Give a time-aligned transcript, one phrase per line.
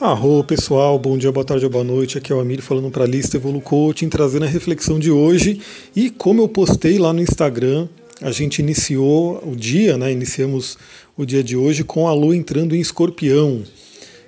[0.00, 2.16] Arro pessoal, bom dia, boa tarde ou boa noite.
[2.16, 5.60] Aqui é o Amir falando para a lista Evolu Coaching, trazendo a reflexão de hoje.
[5.94, 7.86] E como eu postei lá no Instagram,
[8.22, 10.10] a gente iniciou o dia, né?
[10.10, 10.78] Iniciamos
[11.18, 13.62] o dia de hoje com a lua entrando em escorpião.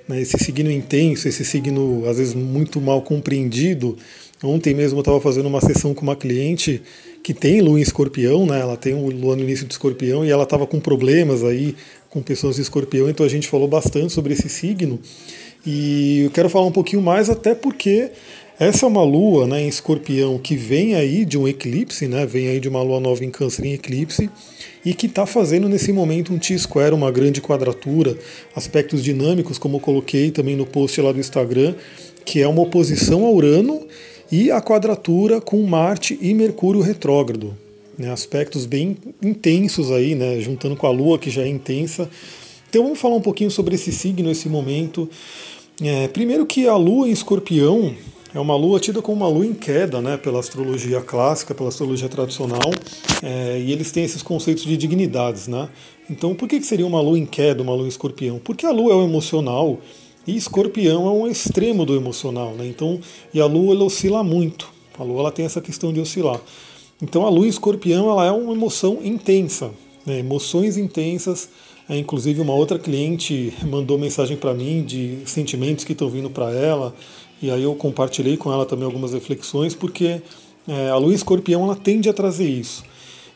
[0.07, 3.97] Né, esse signo intenso, esse signo às vezes muito mal compreendido.
[4.45, 6.83] Ontem mesmo eu estava fazendo uma sessão com uma cliente
[7.23, 8.61] que tem lua em escorpião, né?
[8.61, 11.75] Ela tem o lua no início de escorpião e ela estava com problemas aí
[12.13, 15.01] com pessoas de escorpião, então a gente falou bastante sobre esse signo.
[15.65, 18.11] E eu quero falar um pouquinho mais, até porque
[18.61, 22.49] essa é uma lua né, em escorpião que vem aí de um eclipse, né, vem
[22.49, 24.29] aí de uma lua nova em câncer em eclipse,
[24.85, 28.15] e que está fazendo nesse momento um T-square, uma grande quadratura,
[28.55, 31.75] aspectos dinâmicos, como eu coloquei também no post lá do Instagram,
[32.27, 33.87] que é uma oposição a Urano
[34.31, 37.57] e a quadratura com Marte e Mercúrio retrógrado.
[38.03, 42.11] Né, aspectos bem intensos aí, né, juntando com a Lua, que já é intensa.
[42.69, 45.09] Então vamos falar um pouquinho sobre esse signo, esse momento.
[45.81, 47.95] É, primeiro que a Lua em escorpião
[48.35, 52.09] é uma lua tida como uma lua em queda, né, pela astrologia clássica, pela astrologia
[52.09, 52.73] tradicional,
[53.23, 55.69] é, e eles têm esses conceitos de dignidades, né?
[56.11, 58.41] Então, por que, que seria uma lua em queda, uma lua em escorpião?
[58.43, 59.79] Porque a lua é o emocional
[60.27, 62.67] e escorpião é um extremo do emocional, né?
[62.67, 62.99] Então,
[63.33, 64.69] e a lua ela oscila muito.
[64.99, 66.41] A lua ela tem essa questão de oscilar.
[67.03, 69.73] Então, a lua em escorpião ela é uma emoção intensa,
[70.07, 70.21] né?
[70.21, 71.49] emoções intensas.
[71.89, 76.53] É, inclusive, uma outra cliente mandou mensagem para mim de sentimentos que estão vindo para
[76.53, 76.95] ela
[77.43, 80.23] e aí eu compartilhei com ela também algumas reflexões, porque
[80.69, 82.85] é, a lua escorpião ela tende a trazer isso.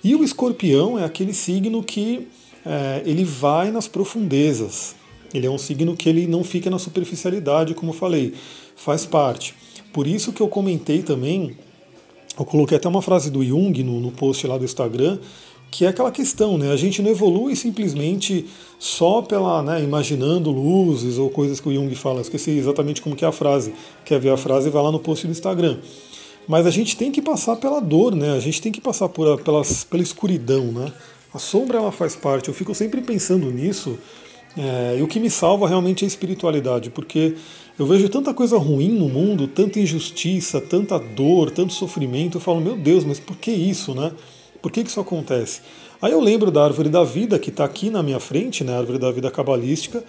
[0.03, 2.29] E o escorpião é aquele signo que
[2.65, 4.95] é, ele vai nas profundezas.
[5.35, 8.33] Ele é um signo que ele não fica na superficialidade, como eu falei,
[8.77, 9.55] faz parte.
[9.93, 11.57] Por isso que eu comentei também,
[12.39, 15.19] eu coloquei até uma frase do Jung no, no post lá do Instagram,
[15.71, 16.71] que é aquela questão, né?
[16.71, 18.47] A gente não evolui simplesmente
[18.79, 22.21] só pela, né, imaginando luzes ou coisas que o Jung fala.
[22.21, 23.73] esqueci exatamente como que é a frase.
[24.05, 24.71] Quer ver a frase?
[24.71, 25.79] Vai lá no post do Instagram.
[26.47, 28.33] Mas a gente tem que passar pela dor, né?
[28.35, 30.93] A gente tem que passar por, pelas, pela escuridão, né?
[31.35, 32.49] A sombra ela faz parte.
[32.49, 33.99] Eu fico sempre pensando nisso.
[34.57, 37.35] É, e o que me salva realmente é a espiritualidade, porque
[37.79, 42.39] eu vejo tanta coisa ruim no mundo, tanta injustiça, tanta dor, tanto sofrimento.
[42.39, 44.13] Eu falo, meu Deus, mas por que isso, né?
[44.63, 45.61] Por que, que isso acontece?
[46.01, 48.79] Aí eu lembro da árvore da vida que está aqui na minha frente, né, a
[48.79, 50.03] árvore da vida cabalística,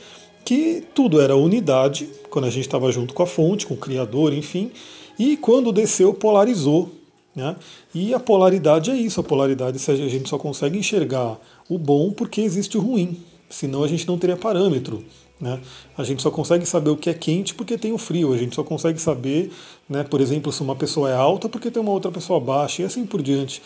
[0.44, 4.34] que tudo era unidade, quando a gente estava junto com a fonte, com o Criador,
[4.34, 4.72] enfim,
[5.20, 6.90] e quando desceu, polarizou.
[7.36, 7.56] Né?
[7.94, 11.38] E a polaridade é isso, a polaridade a gente só consegue enxergar
[11.70, 13.18] o bom porque existe o ruim,
[13.50, 15.04] senão a gente não teria parâmetro.
[15.40, 15.60] Né?
[15.98, 18.56] A gente só consegue saber o que é quente porque tem o frio, a gente
[18.56, 19.52] só consegue saber,
[19.88, 22.86] né, por exemplo, se uma pessoa é alta porque tem uma outra pessoa baixa e
[22.86, 23.62] assim por diante.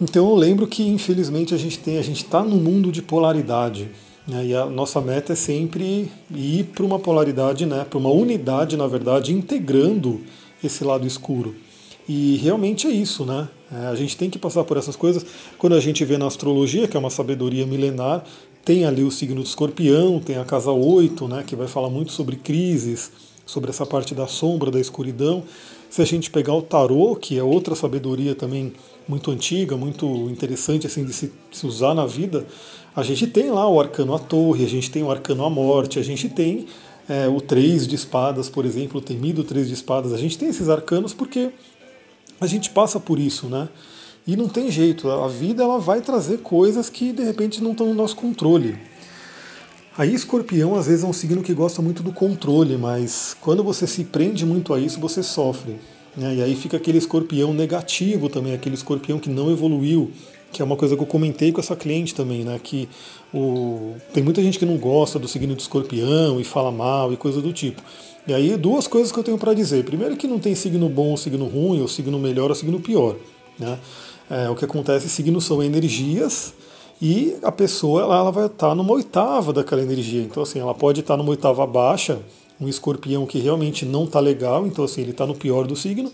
[0.00, 3.90] Então eu lembro que infelizmente a gente tem, a gente está num mundo de polaridade.
[4.26, 8.76] Né, e a nossa meta é sempre ir para uma polaridade, né, para uma unidade,
[8.76, 10.20] na verdade, integrando
[10.62, 11.54] esse lado escuro.
[12.08, 13.48] E realmente é isso, né?
[13.72, 15.24] É, a gente tem que passar por essas coisas.
[15.58, 18.24] Quando a gente vê na astrologia, que é uma sabedoria milenar,
[18.64, 22.12] tem ali o signo do escorpião, tem a casa 8, né, que vai falar muito
[22.12, 23.12] sobre crises,
[23.44, 25.42] sobre essa parte da sombra, da escuridão.
[25.90, 28.72] Se a gente pegar o tarô, que é outra sabedoria também
[29.06, 32.46] muito antiga, muito interessante assim de se, se usar na vida,
[32.96, 35.98] a gente tem lá o arcano a torre, a gente tem o arcano a morte,
[35.98, 36.66] a gente tem
[37.08, 40.12] é, o três de espadas, por exemplo, o temido três de espadas.
[40.12, 41.50] A gente tem esses arcanos porque
[42.40, 43.68] a gente passa por isso, né?
[44.26, 47.88] E não tem jeito, a vida ela vai trazer coisas que de repente não estão
[47.88, 48.76] no nosso controle.
[49.96, 53.86] Aí escorpião às vezes é um signo que gosta muito do controle, mas quando você
[53.86, 55.76] se prende muito a isso, você sofre.
[56.16, 56.36] Né?
[56.36, 60.10] E aí fica aquele escorpião negativo também, aquele escorpião que não evoluiu,
[60.52, 62.58] que é uma coisa que eu comentei com essa cliente também, né?
[62.62, 62.88] Que
[63.32, 63.94] o...
[64.12, 67.40] tem muita gente que não gosta do signo de escorpião e fala mal e coisa
[67.40, 67.82] do tipo.
[68.26, 69.84] E aí duas coisas que eu tenho para dizer.
[69.84, 73.16] Primeiro que não tem signo bom ou signo ruim, ou signo melhor ou signo pior.
[73.58, 73.78] Né?
[74.30, 76.54] É, o que acontece, signos são energias
[77.00, 80.22] e a pessoa ela, ela vai estar numa oitava daquela energia.
[80.22, 82.18] Então, assim, ela pode estar numa oitava baixa,
[82.60, 86.10] um escorpião que realmente não está legal, então, assim, ele está no pior do signo,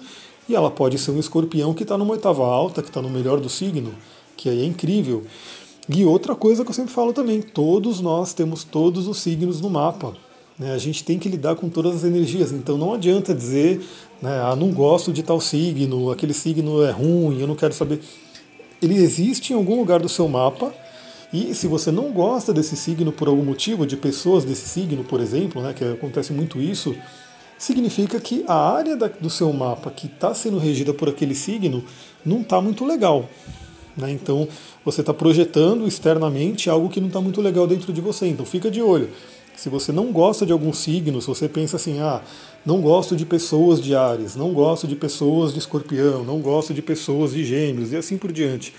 [0.49, 3.39] e ela pode ser um escorpião que está numa oitava alta, que está no melhor
[3.39, 3.95] do signo,
[4.37, 5.25] que aí é incrível.
[5.89, 9.71] E outra coisa que eu sempre falo também: todos nós temos todos os signos no
[9.71, 10.15] mapa.
[10.61, 10.73] Né?
[10.73, 13.81] A gente tem que lidar com todas as energias, então não adianta dizer,
[14.23, 18.01] né, ah, não gosto de tal signo, aquele signo é ruim, eu não quero saber
[18.83, 20.73] ele existe em algum lugar do seu mapa.
[21.33, 25.21] E se você não gosta desse signo por algum motivo, de pessoas desse signo, por
[25.21, 26.95] exemplo, né, que acontece muito isso,
[27.56, 31.85] significa que a área da, do seu mapa que está sendo regida por aquele signo
[32.25, 33.29] não está muito legal.
[33.97, 34.11] Né?
[34.11, 34.49] Então
[34.85, 38.27] você está projetando externamente algo que não está muito legal dentro de você.
[38.27, 39.11] Então fica de olho.
[39.61, 42.23] Se você não gosta de algum signo, se você pensa assim, ah,
[42.65, 46.81] não gosto de pessoas de Ares, não gosto de pessoas de Escorpião, não gosto de
[46.81, 48.73] pessoas de Gêmeos e assim por diante,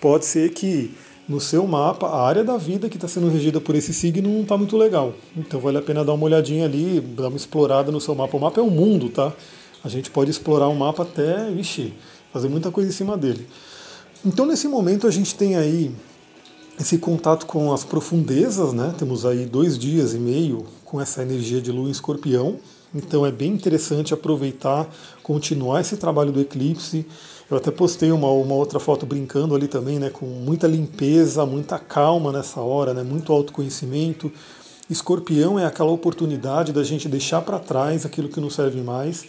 [0.00, 0.94] pode ser que
[1.28, 4.42] no seu mapa a área da vida que está sendo regida por esse signo não
[4.42, 5.12] está muito legal.
[5.36, 8.36] Então vale a pena dar uma olhadinha ali, dar uma explorada no seu mapa.
[8.36, 9.32] O mapa é o mundo, tá?
[9.82, 11.92] A gente pode explorar o um mapa até, vixi,
[12.32, 13.44] fazer muita coisa em cima dele.
[14.24, 15.90] Então nesse momento a gente tem aí
[16.80, 18.94] esse contato com as profundezas, né?
[18.98, 22.56] Temos aí dois dias e meio com essa energia de lua em escorpião.
[22.94, 24.88] Então é bem interessante aproveitar,
[25.22, 27.06] continuar esse trabalho do eclipse.
[27.50, 30.10] Eu até postei uma, uma outra foto brincando ali também, né?
[30.10, 33.02] Com muita limpeza, muita calma nessa hora, né?
[33.02, 34.32] Muito autoconhecimento.
[34.90, 39.26] Escorpião é aquela oportunidade da gente deixar para trás aquilo que não serve mais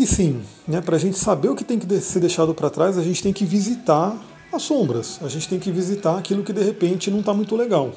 [0.00, 2.96] e sim, né, para a gente saber o que tem que ser deixado para trás,
[2.96, 4.16] a gente tem que visitar
[4.52, 7.92] as sombras, a gente tem que visitar aquilo que de repente não está muito legal.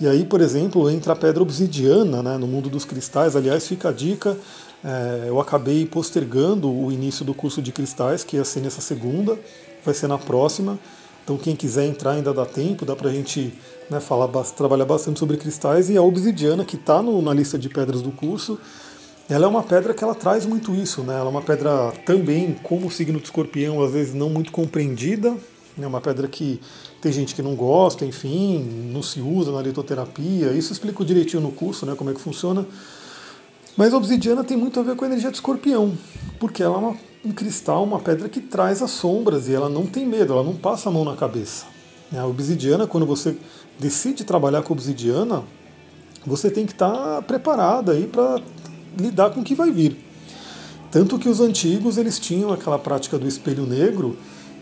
[0.00, 3.36] E aí, por exemplo, entra a pedra obsidiana né, no mundo dos cristais.
[3.36, 4.36] Aliás, fica a dica:
[4.84, 9.38] é, eu acabei postergando o início do curso de cristais, que ia ser nessa segunda,
[9.84, 10.78] vai ser na próxima.
[11.22, 13.54] Então, quem quiser entrar ainda dá tempo, dá para a gente
[13.88, 15.88] né, falar, trabalhar bastante sobre cristais.
[15.88, 18.58] E a obsidiana, que está na lista de pedras do curso,
[19.28, 21.14] ela é uma pedra que ela traz muito isso, né?
[21.14, 25.34] Ela é uma pedra também, como o signo do escorpião, às vezes não muito compreendida,
[25.76, 25.86] né?
[25.86, 26.60] uma pedra que
[27.00, 30.52] tem gente que não gosta, enfim, não se usa na litoterapia.
[30.52, 32.66] Isso explico direitinho no curso, né, como é que funciona.
[33.76, 35.92] Mas a obsidiana tem muito a ver com a energia de escorpião,
[36.38, 39.84] porque ela é uma, um cristal, uma pedra que traz as sombras e ela não
[39.84, 41.66] tem medo, ela não passa a mão na cabeça.
[42.16, 43.36] A obsidiana, quando você
[43.78, 45.42] decide trabalhar com obsidiana,
[46.24, 48.40] você tem que estar preparada aí para
[48.96, 49.96] lidar com o que vai vir.
[50.90, 54.16] Tanto que os antigos eles tinham aquela prática do espelho negro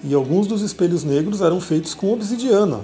[0.05, 2.81] e alguns dos espelhos negros eram feitos com obsidiana.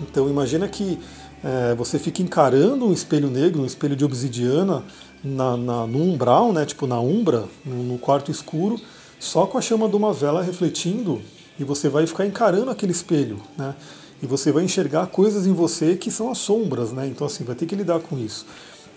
[0.00, 0.98] Então imagina que
[1.42, 4.82] é, você fica encarando um espelho negro, um espelho de obsidiana
[5.22, 8.80] na, na, no umbral, né, tipo na umbra, no, no quarto escuro,
[9.18, 11.20] só com a chama de uma vela refletindo
[11.58, 13.74] e você vai ficar encarando aquele espelho, né?
[14.22, 17.06] E você vai enxergar coisas em você que são as sombras, né?
[17.06, 18.46] Então assim, vai ter que lidar com isso.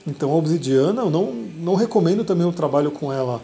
[0.06, 3.42] Então a obsidiana, eu não, não recomendo também o trabalho com ela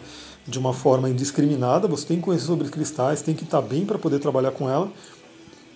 [0.48, 3.98] de uma forma indiscriminada, você tem que conhecer sobre cristais, tem que estar bem para
[3.98, 4.90] poder trabalhar com ela,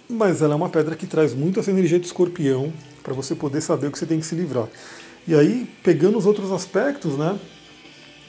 [0.09, 2.73] mas ela é uma pedra que traz muito essa energia de escorpião
[3.03, 4.69] para você poder saber o que você tem que se livrar.
[5.29, 7.39] E aí, pegando os outros aspectos, né,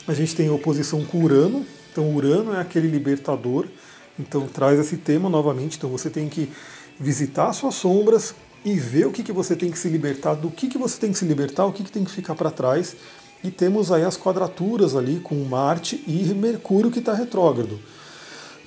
[0.08, 3.66] a gente tem a oposição com Urano, então Urano é aquele libertador,
[4.20, 6.52] então traz esse tema novamente, então você tem que
[7.00, 8.36] visitar suas sombras,
[8.66, 11.12] e ver o que, que você tem que se libertar, do que, que você tem
[11.12, 12.96] que se libertar, o que, que tem que ficar para trás.
[13.44, 17.80] E temos aí as quadraturas ali com Marte e Mercúrio que está retrógrado.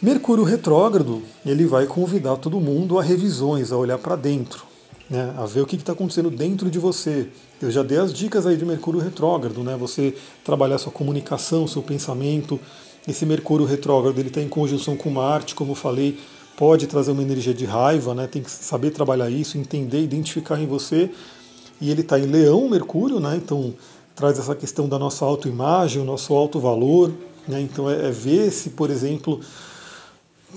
[0.03, 4.65] Mercúrio retrógrado, ele vai convidar todo mundo a revisões, a olhar para dentro,
[5.09, 7.29] né, a ver o que está acontecendo dentro de você.
[7.63, 10.15] Eu já dei as dicas aí de Mercúrio retrógrado, né, você
[10.45, 12.61] trabalhar sua comunicação, seu pensamento.
[13.09, 16.19] Esse Mercúrio retrógrado ele está em conjunção com Marte, como eu falei,
[16.57, 18.27] pode trazer uma energia de raiva, né?
[18.27, 21.11] tem que saber trabalhar isso, entender, identificar em você.
[21.81, 23.37] E ele está em Leão, Mercúrio, né?
[23.37, 23.75] então
[24.17, 27.13] traz essa questão da nossa autoimagem, o nosso alto valor.
[27.47, 27.61] Né?
[27.61, 29.41] Então é, é ver se, por exemplo,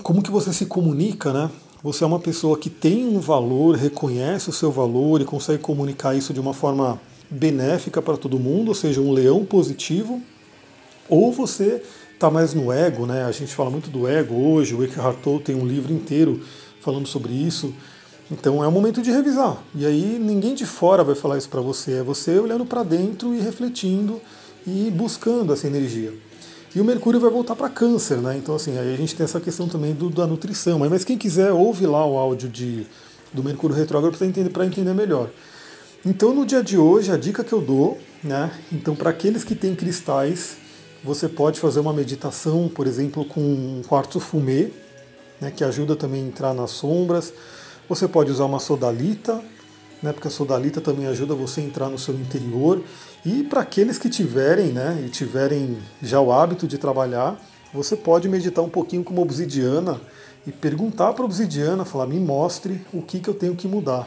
[0.02, 1.50] como que você se comunica, né?
[1.82, 6.14] Você é uma pessoa que tem um valor, reconhece o seu valor e consegue comunicar
[6.14, 10.20] isso de uma forma benéfica para todo mundo, ou seja, um leão positivo,
[11.08, 11.82] ou você
[12.12, 13.24] está mais no ego, né?
[13.24, 16.42] A gente fala muito do ego hoje, o Eckhart Tolle tem um livro inteiro
[16.82, 17.72] falando sobre isso.
[18.30, 19.62] Então é o momento de revisar.
[19.74, 23.34] E aí ninguém de fora vai falar isso para você, é você olhando para dentro
[23.34, 24.20] e refletindo
[24.66, 26.12] e buscando essa energia.
[26.74, 28.36] E o Mercúrio vai voltar para Câncer, né?
[28.36, 30.78] Então assim, aí a gente tem essa questão também do, da nutrição.
[30.78, 32.86] Mas quem quiser ouve lá o áudio de,
[33.32, 35.28] do Mercúrio retrógrado para entender, entender melhor.
[36.06, 38.52] Então no dia de hoje a dica que eu dou, né?
[38.72, 40.56] Então para aqueles que têm cristais
[41.02, 44.70] você pode fazer uma meditação, por exemplo, com um quartzo fumê,
[45.40, 47.32] né, que ajuda também a entrar nas sombras.
[47.90, 49.42] Você pode usar uma sodalita,
[50.00, 52.80] né, porque a sodalita também ajuda você a entrar no seu interior.
[53.26, 57.36] E para aqueles que tiverem, né, e tiverem já o hábito de trabalhar,
[57.74, 60.00] você pode meditar um pouquinho com uma obsidiana
[60.46, 64.06] e perguntar para a obsidiana, falar, me mostre o que, que eu tenho que mudar.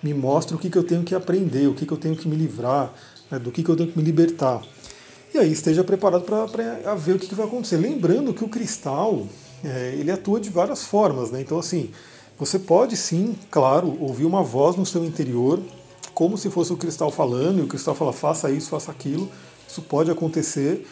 [0.00, 2.28] Me mostre o que, que eu tenho que aprender, o que, que eu tenho que
[2.28, 2.94] me livrar,
[3.28, 4.62] né, do que, que eu tenho que me libertar
[5.34, 7.78] e aí esteja preparado para ver o que, que, vai acontecer.
[7.78, 9.26] Lembrando que o cristal
[9.64, 11.40] é, ele atua de várias formas, né?
[11.40, 11.90] Então assim,
[12.38, 15.60] você pode sim, claro, ouvir uma voz no seu interior,
[16.14, 19.28] como se fosse o cristal falando, e o cristal fala faça isso, faça aquilo.
[19.68, 20.86] Isso pode acontecer,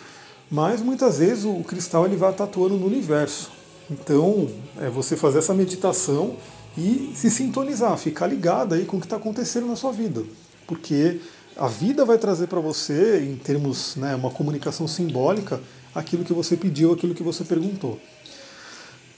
[0.50, 3.50] mas muitas vezes o cristal ele vai atuando no universo.
[3.90, 4.48] Então,
[4.80, 6.36] é você fazer essa meditação
[6.78, 10.22] e se sintonizar, ficar ligado aí com o que está acontecendo na sua vida.
[10.66, 11.20] Porque
[11.56, 15.60] a vida vai trazer para você, em termos, né, uma comunicação simbólica,
[15.94, 17.98] aquilo que você pediu, aquilo que você perguntou.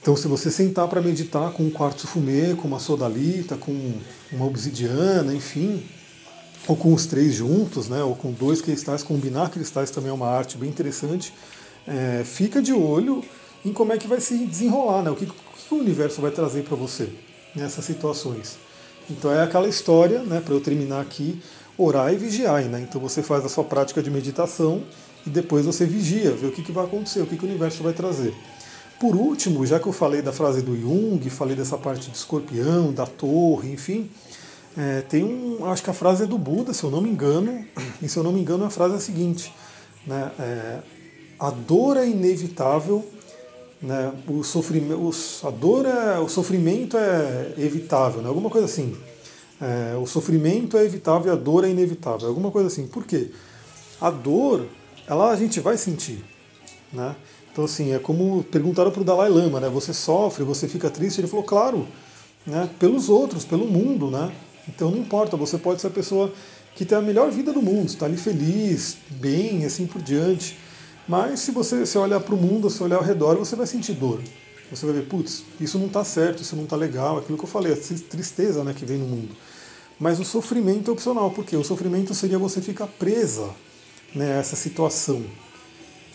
[0.03, 3.93] Então, se você sentar para meditar com um quartzo fumê, com uma sodalita, com
[4.33, 5.81] uma obsidiana, enfim,
[6.67, 10.27] ou com os três juntos, né, ou com dois cristais, combinar cristais também é uma
[10.27, 11.33] arte bem interessante,
[11.87, 13.23] é, fica de olho
[13.63, 16.31] em como é que vai se desenrolar, né, o que, o, que o universo vai
[16.31, 17.07] trazer para você
[17.55, 18.57] nessas situações.
[19.09, 21.41] Então é aquela história, né, para eu terminar aqui,
[21.77, 22.61] orar e vigiar.
[22.63, 22.81] Né?
[22.81, 24.83] Então você faz a sua prática de meditação
[25.25, 27.81] e depois você vigia, vê o que, que vai acontecer, o que, que o universo
[27.81, 28.33] vai trazer.
[29.03, 32.93] Por último, já que eu falei da frase do Jung, falei dessa parte de escorpião,
[32.93, 34.09] da torre, enfim,
[34.77, 35.65] é, tem um.
[35.65, 37.65] Acho que a frase é do Buda, se eu não me engano,
[38.01, 39.53] e se eu não me engano a frase é a seguinte:
[40.07, 40.79] né, é,
[41.37, 43.05] a dor é inevitável,
[43.81, 45.11] né, o, sofrimento,
[45.45, 48.95] a dor é, o sofrimento é evitável, né, alguma coisa assim.
[49.59, 52.87] É, o sofrimento é evitável e a dor é inevitável, alguma coisa assim.
[52.87, 53.31] Por quê?
[53.99, 54.65] A dor,
[55.05, 56.23] ela a gente vai sentir,
[56.93, 57.17] né?
[57.53, 59.69] Então assim, é como perguntaram para o Dalai Lama, né?
[59.69, 61.21] Você sofre, você fica triste?
[61.21, 61.87] Ele falou, claro,
[62.45, 62.67] né?
[62.79, 64.33] Pelos outros, pelo mundo, né?
[64.67, 66.33] Então não importa, você pode ser a pessoa
[66.75, 70.57] que tem a melhor vida do mundo, está ali feliz, bem, assim por diante.
[71.07, 73.93] Mas se você se olhar para o mundo, se olhar ao redor, você vai sentir
[73.93, 74.19] dor.
[74.71, 77.49] Você vai ver, putz, isso não está certo, isso não está legal, aquilo que eu
[77.49, 79.35] falei, a tristeza né, que vem no mundo.
[79.99, 83.51] Mas o sofrimento é opcional, porque o sofrimento seria você ficar presa
[84.15, 85.23] né, a essa situação.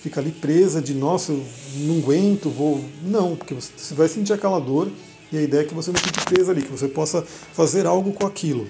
[0.00, 1.45] Fica ali presa de, nossa, eu
[1.78, 2.81] não aguento, vou.
[3.02, 4.88] Não, porque você vai sentir aquela dor
[5.31, 8.12] e a ideia é que você não fique presa ali, que você possa fazer algo
[8.12, 8.67] com aquilo.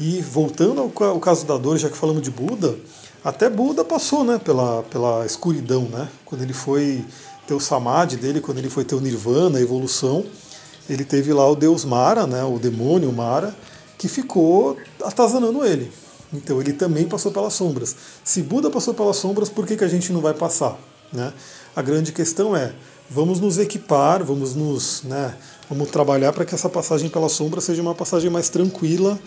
[0.00, 2.76] E voltando ao, caso da dor, já que falamos de Buda,
[3.24, 6.08] até Buda passou né, pela, pela escuridão, né?
[6.24, 7.04] Quando ele foi
[7.46, 10.24] ter o samadhi dele, quando ele foi ter o nirvana, a evolução,
[10.88, 13.54] ele teve lá o deus Mara, né, o demônio Mara,
[13.98, 15.92] que ficou atazanando ele.
[16.32, 17.94] Então ele também passou pelas sombras.
[18.24, 20.78] Se Buda passou pelas sombras, por que, que a gente não vai passar?
[21.12, 21.32] Né?
[21.76, 22.72] A grande questão é,
[23.08, 25.36] vamos nos equipar, vamos nos, né,
[25.68, 29.18] vamos trabalhar para que essa passagem pelas sombras seja uma passagem mais tranquila,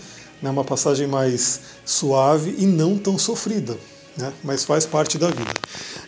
[0.41, 3.77] né, uma passagem mais suave e não tão sofrida
[4.17, 4.31] né?
[4.43, 5.51] mas faz parte da vida.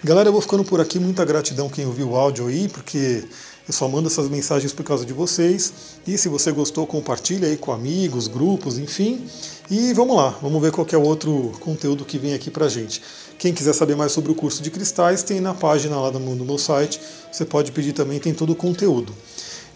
[0.04, 1.00] Galera, eu vou ficando por aqui.
[1.00, 3.24] Muita gratidão quem ouviu o áudio aí, porque
[3.68, 5.74] eu só mando essas mensagens por causa de vocês.
[6.08, 9.26] E se você gostou, compartilha aí com amigos, grupos, enfim.
[9.70, 13.02] E vamos lá, vamos ver qual é o outro conteúdo que vem aqui pra gente.
[13.38, 16.58] Quem quiser saber mais sobre o curso de cristais, tem na página lá do meu
[16.58, 17.00] site.
[17.32, 19.14] Você pode pedir também, tem todo o conteúdo.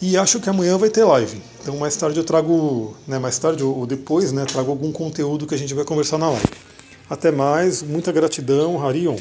[0.01, 1.41] E acho que amanhã vai ter live.
[1.61, 5.53] Então mais tarde eu trago, né, mais tarde ou depois, né, trago algum conteúdo que
[5.53, 6.49] a gente vai conversar na live.
[7.09, 9.17] Até mais, muita gratidão, Harion.